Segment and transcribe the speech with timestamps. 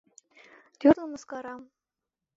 [0.79, 1.61] Тӱрлӧ мыскарам